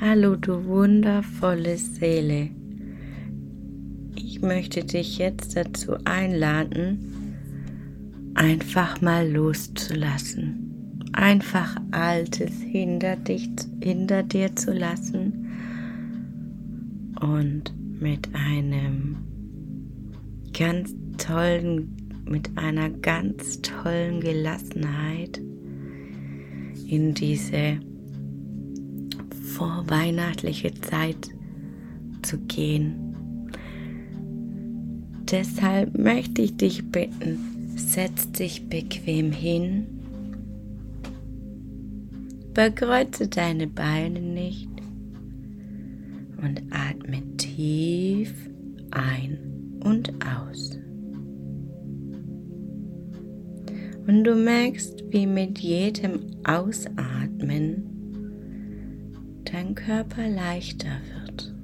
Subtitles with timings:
[0.00, 2.48] Hallo, du wundervolle Seele.
[4.16, 6.98] Ich möchte dich jetzt dazu einladen,
[8.34, 11.00] einfach mal loszulassen.
[11.12, 13.48] Einfach Altes hinter, dich,
[13.80, 15.48] hinter dir zu lassen
[17.20, 19.18] und mit einem
[20.52, 25.40] ganz tollen, mit einer ganz tollen Gelassenheit
[26.88, 27.78] in diese
[29.54, 31.30] vorweihnachtliche Zeit
[32.22, 32.96] zu gehen.
[35.30, 37.38] Deshalb möchte ich dich bitten,
[37.76, 39.86] setz dich bequem hin,
[42.52, 44.68] bekreuze deine Beine nicht
[46.42, 48.32] und atme tief
[48.90, 49.38] ein
[49.82, 50.78] und aus.
[54.06, 57.93] Und du merkst, wie mit jedem Ausatmen
[59.54, 61.54] dein Körper leichter wird.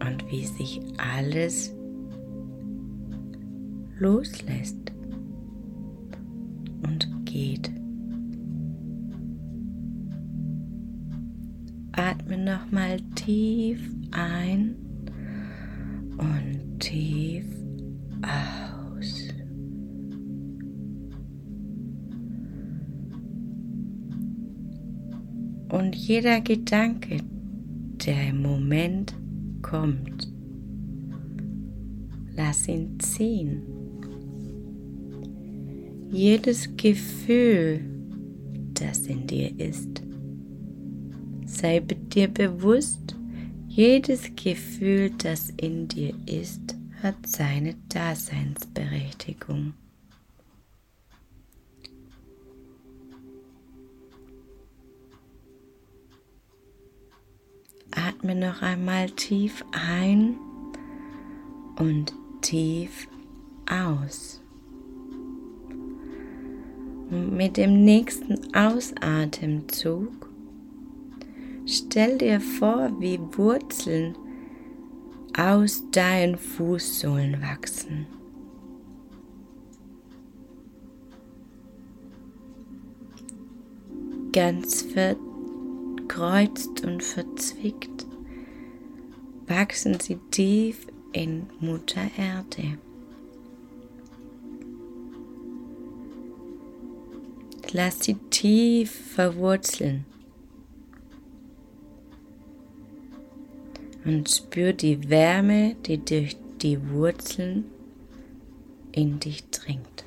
[0.00, 1.74] Und wie sich alles
[3.98, 4.92] loslässt
[6.82, 7.70] und geht.
[11.92, 14.76] Atme nochmal tief ein
[16.16, 17.44] und tief
[18.22, 18.61] aus.
[25.92, 27.18] Und jeder Gedanke,
[28.06, 29.14] der im Moment
[29.60, 30.26] kommt,
[32.34, 33.60] lass ihn ziehen.
[36.10, 37.84] Jedes Gefühl,
[38.72, 40.02] das in dir ist,
[41.44, 43.14] sei dir bewusst,
[43.68, 49.74] jedes Gefühl, das in dir ist, hat seine Daseinsberechtigung.
[58.22, 60.36] Atme noch einmal tief ein
[61.76, 63.08] und tief
[63.68, 64.40] aus.
[67.10, 70.30] Und mit dem nächsten Ausatemzug
[71.66, 74.16] stell dir vor, wie Wurzeln
[75.36, 78.06] aus deinen Fußsohlen wachsen.
[84.30, 87.91] Ganz verkreuzt und verzwickt
[89.52, 92.78] wachsen sie tief in Mutter Erde.
[97.72, 100.04] Lass sie tief verwurzeln.
[104.04, 107.64] und spür die Wärme, die durch die Wurzeln
[108.92, 110.04] in dich dringt.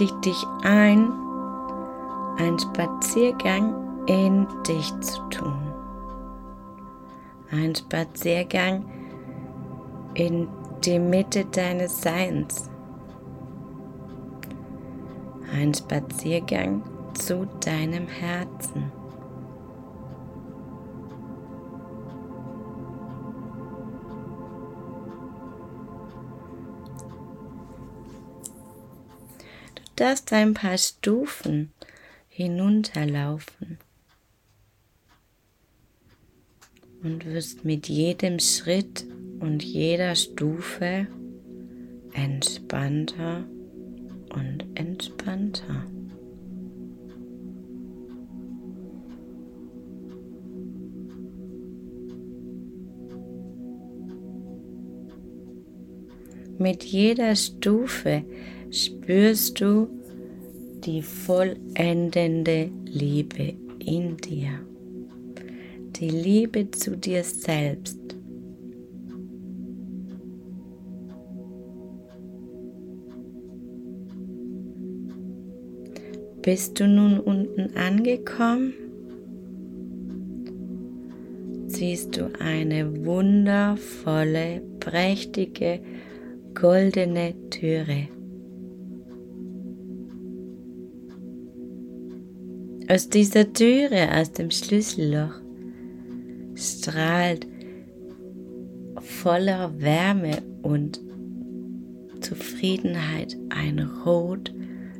[0.00, 1.12] Ich dich ein,
[2.38, 3.74] einen Spaziergang
[4.06, 5.70] in dich zu tun
[7.50, 8.84] ein Spaziergang
[10.14, 10.48] in
[10.84, 12.70] die Mitte deines Seins,
[15.52, 16.82] ein Spaziergang
[17.14, 18.99] zu deinem Herzen.
[30.00, 31.72] Darfst ein paar Stufen
[32.28, 33.78] hinunterlaufen.
[37.02, 39.06] und wirst mit jedem Schritt
[39.40, 41.06] und jeder Stufe
[42.12, 43.44] entspannter
[44.34, 45.84] und entspannter.
[56.58, 58.22] Mit jeder Stufe
[58.70, 59.88] spürst du
[60.84, 64.60] die vollendende Liebe in dir
[66.00, 67.98] die Liebe zu dir selbst.
[76.40, 78.72] Bist du nun unten angekommen?
[81.66, 85.80] Siehst du eine wundervolle, prächtige,
[86.54, 88.08] goldene Türe.
[92.90, 95.34] Aus dieser Türe, aus dem Schlüsselloch,
[96.54, 97.46] strahlt
[99.00, 101.00] voller Wärme und
[102.20, 104.52] Zufriedenheit ein rot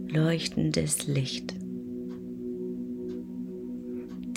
[0.09, 1.55] leuchtendes Licht.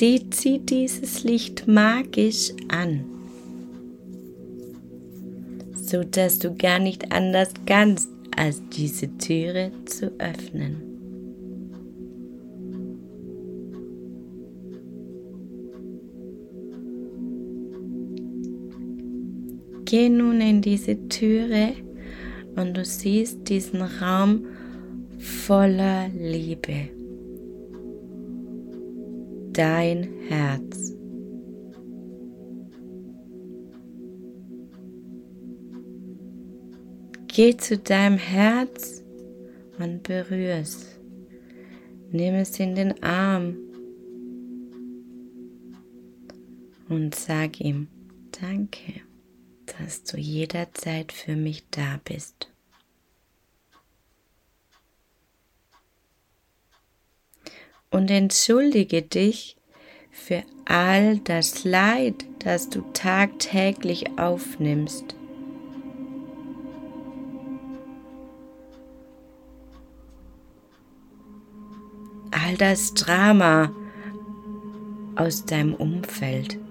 [0.04, 3.06] die zieht dieses Licht magisch an,
[5.74, 10.93] so dass du gar nicht anders kannst, als diese Türe zu öffnen.
[19.94, 21.74] Geh nun in diese Türe
[22.56, 24.48] und du siehst diesen Raum
[25.19, 26.90] voller Liebe.
[29.51, 30.95] Dein Herz.
[37.28, 39.04] Geh zu deinem Herz
[39.78, 41.00] und berühr es.
[42.12, 43.57] Nimm es in den Arm
[46.90, 47.90] und sag ihm
[48.42, 49.01] Danke,
[49.78, 52.50] dass du jederzeit für mich da bist.
[57.90, 59.56] Und entschuldige dich
[60.12, 65.16] für all das Leid, das du tagtäglich aufnimmst.
[72.44, 73.72] all das Drama
[75.16, 76.62] aus deinem Umfeld.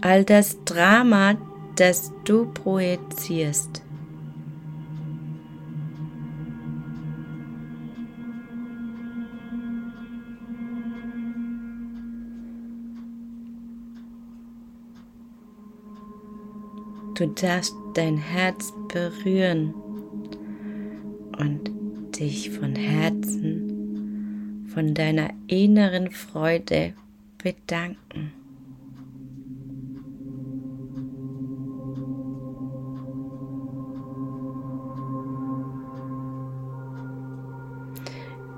[0.00, 1.36] All das Drama,
[1.76, 3.82] das du projizierst.
[17.16, 19.72] Du darfst dein Herz berühren
[21.38, 21.70] und
[22.18, 26.92] dich von Herzen, von deiner inneren Freude
[27.38, 28.32] bedanken.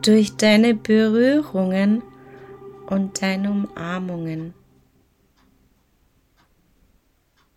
[0.09, 2.03] Durch deine Berührungen
[2.87, 4.55] und deine Umarmungen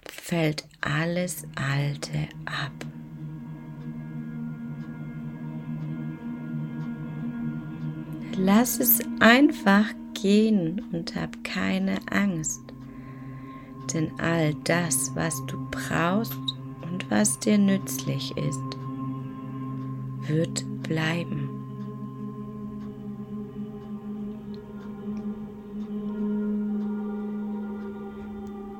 [0.06, 2.74] fällt alles Alte ab.
[8.36, 12.60] Lass es einfach gehen und hab keine Angst.
[13.94, 16.36] Denn all das, was du brauchst
[16.82, 18.60] und was dir nützlich ist,
[20.28, 21.61] wird bleiben.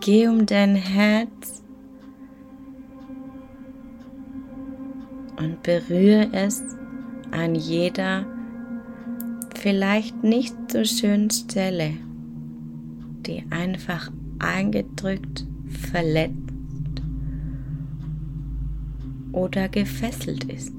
[0.04, 1.62] Geh um dein Herz
[5.38, 6.64] und berühre es
[7.30, 8.26] an jeder
[9.60, 11.92] vielleicht nicht so schönen Stelle,
[13.28, 16.34] die einfach eingedrückt, verletzt
[19.34, 20.74] oder gefesselt ist.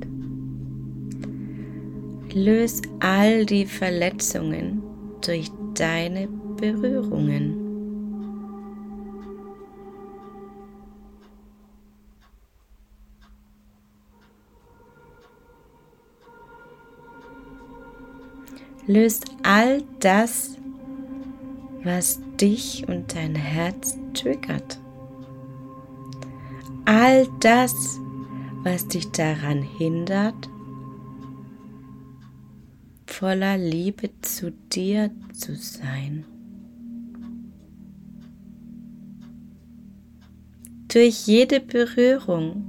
[2.34, 4.82] Löse all die Verletzungen
[5.24, 6.26] durch deine
[6.56, 7.61] Berührungen.
[18.86, 20.56] Löst all das,
[21.84, 24.78] was dich und dein Herz triggert.
[26.84, 27.98] All das,
[28.62, 30.48] was dich daran hindert,
[33.06, 36.24] voller Liebe zu dir zu sein.
[40.88, 42.64] Durch jede Berührung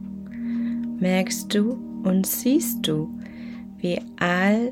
[1.00, 1.72] merkst du
[2.03, 3.10] und siehst du,
[3.79, 4.72] wie all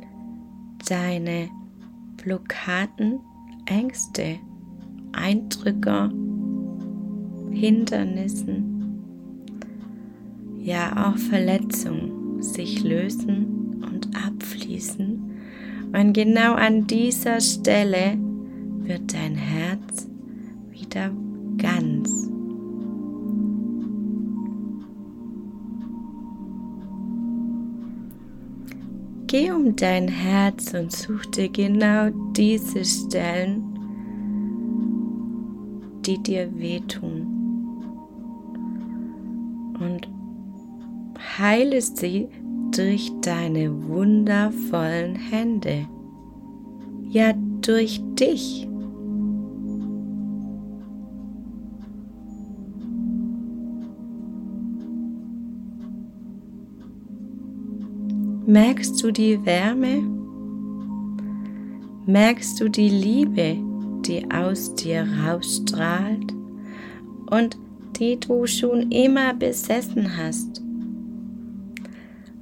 [0.91, 1.50] deine
[2.21, 3.21] Blockaden,
[3.65, 4.39] Ängste,
[5.13, 6.12] Eindrücke,
[7.50, 9.00] Hindernissen,
[10.60, 15.31] ja auch Verletzungen sich lösen und abfließen.
[15.93, 18.17] Und genau an dieser Stelle
[18.83, 20.10] wird dein Herz
[20.71, 21.12] wieder
[21.57, 22.21] ganz.
[29.31, 33.63] Geh um dein Herz und such dir genau diese Stellen,
[36.05, 37.25] die dir wehtun.
[39.79, 40.09] Und
[41.38, 42.27] heile sie
[42.75, 45.88] durch deine wundervollen Hände.
[47.07, 48.67] Ja, durch dich.
[58.45, 60.01] Merkst du die Wärme?
[62.07, 63.57] Merkst du die Liebe,
[64.01, 66.33] die aus dir rausstrahlt
[67.29, 67.55] und
[68.00, 70.63] die du schon immer besessen hast?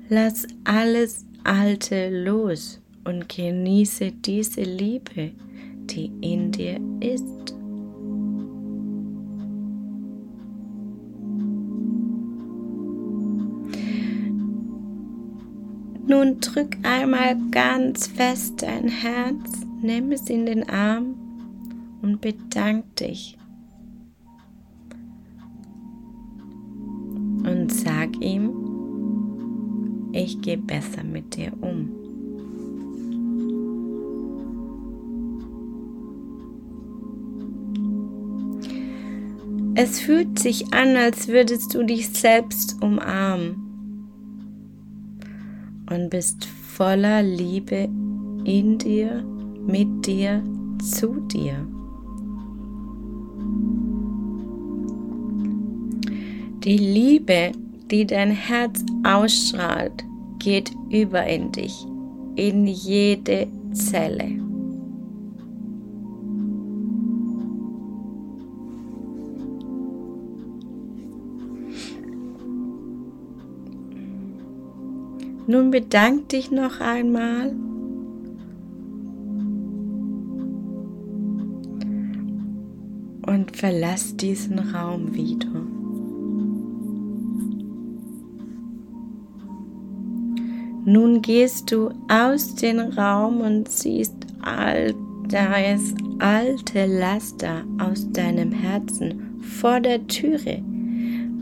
[0.07, 5.31] Lass alles Alte los und genieße diese Liebe,
[5.89, 7.58] die in dir ist.
[16.09, 21.13] Nun drück einmal ganz fest dein Herz, nimm es in den Arm
[22.01, 23.37] und bedank dich.
[27.43, 31.91] Und sag ihm, ich gehe besser mit dir um.
[39.75, 43.68] Es fühlt sich an, als würdest du dich selbst umarmen
[45.89, 47.89] und bist voller Liebe
[48.45, 49.23] in dir,
[49.65, 50.43] mit dir,
[50.81, 51.67] zu dir.
[56.63, 57.51] Die Liebe,
[57.89, 60.03] die dein Herz ausstrahlt,
[60.39, 61.73] geht über in dich,
[62.35, 64.48] in jede Zelle.
[75.49, 77.55] Nun bedank dich noch einmal.
[83.25, 85.47] Und verlass diesen Raum wieder.
[90.85, 94.93] Nun gehst du aus dem Raum und siehst all
[95.29, 100.61] das alte Laster aus deinem Herzen vor der Türe,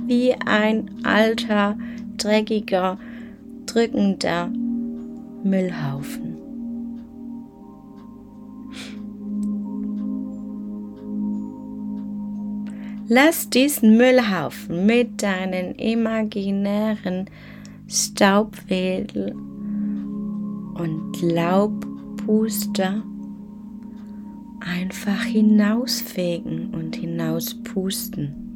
[0.05, 1.77] wie ein alter,
[2.15, 2.97] dreckiger
[3.67, 4.50] drückender
[5.43, 6.38] Müllhaufen.
[13.09, 17.29] Lass diesen Müllhaufen mit deinen imaginären
[17.88, 19.33] Staubwedel
[20.74, 23.01] und Laubpuster
[24.59, 28.46] einfach hinausfegen und hinauspusten.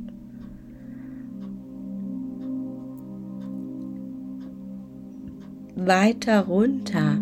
[5.85, 7.17] Weiter runter.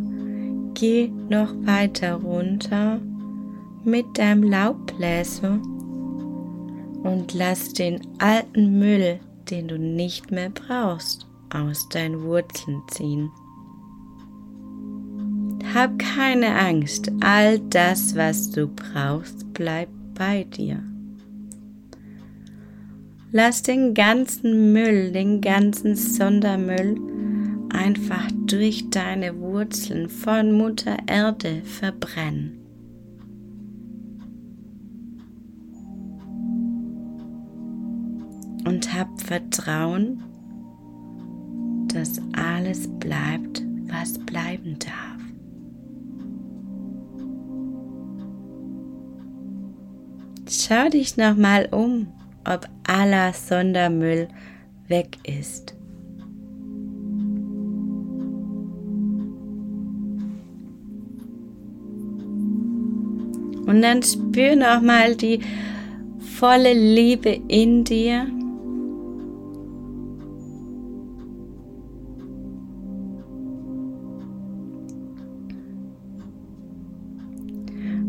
[0.74, 3.00] Geh noch weiter runter
[3.84, 5.60] mit deinem Laubbläser
[7.04, 13.30] und lass den alten Müll, den du nicht mehr brauchst, aus deinen Wurzeln ziehen.
[15.74, 20.84] Hab keine Angst, all das, was du brauchst, bleibt bei dir.
[23.32, 27.09] Lass den ganzen Müll, den ganzen Sondermüll
[27.70, 32.56] einfach durch deine Wurzeln von Mutter Erde verbrennen.
[38.66, 40.24] Und hab Vertrauen,
[41.88, 45.20] dass alles bleibt, was bleiben darf.
[50.48, 52.08] Schau dich nochmal um,
[52.44, 54.28] ob aller Sondermüll
[54.88, 55.79] weg ist.
[63.70, 65.42] Und dann spür nochmal die
[66.40, 68.26] volle Liebe in dir.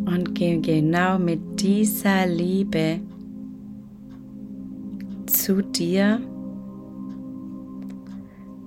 [0.06, 3.00] Und geh genau mit dieser Liebe
[5.26, 6.22] zu dir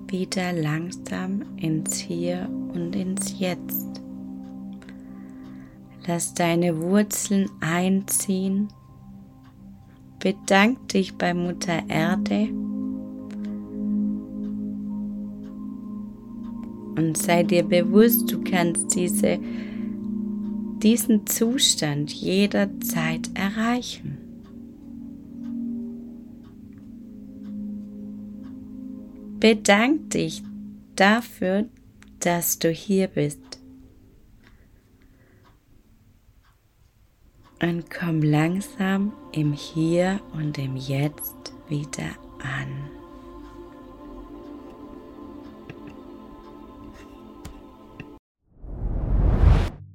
[0.06, 3.83] wieder langsam ins Hier und ins Jetzt.
[6.06, 8.68] Lass deine Wurzeln einziehen.
[10.18, 12.48] Bedank dich bei Mutter Erde
[16.96, 19.38] und sei dir bewusst, du kannst diese,
[20.82, 24.18] diesen Zustand jederzeit erreichen.
[29.40, 30.42] Bedank dich
[30.96, 31.66] dafür,
[32.20, 33.53] dass du hier bist.
[37.64, 42.90] Und komm langsam im Hier und im Jetzt wieder an.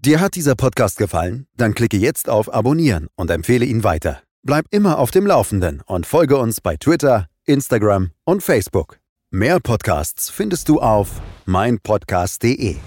[0.03, 1.45] Dir hat dieser Podcast gefallen?
[1.57, 4.23] Dann klicke jetzt auf Abonnieren und empfehle ihn weiter.
[4.43, 8.97] Bleib immer auf dem Laufenden und folge uns bei Twitter, Instagram und Facebook.
[9.29, 12.77] Mehr Podcasts findest du auf meinpodcast.de.